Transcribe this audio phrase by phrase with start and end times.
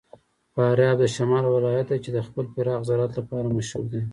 [0.53, 4.01] فاریاب د شمال ولایت دی چې د خپل پراخ زراعت لپاره مشهور دی.